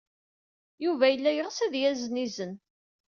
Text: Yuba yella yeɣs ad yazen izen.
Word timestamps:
Yuba 0.83 1.05
yella 1.09 1.31
yeɣs 1.33 1.57
ad 1.65 1.73
yazen 1.81 2.21
izen. 2.25 2.53